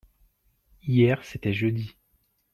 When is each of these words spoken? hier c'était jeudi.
hier 0.81 1.21
c'était 1.23 1.53
jeudi. 1.53 1.95